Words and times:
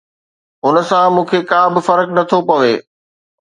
ان 0.67 0.75
سان 0.89 1.05
مون 1.15 1.25
کي 1.31 1.39
ڪا 1.51 1.61
به 1.73 1.81
فرق 1.87 2.07
نه 2.17 2.23
ٿو 2.29 2.37
پوي. 2.47 2.73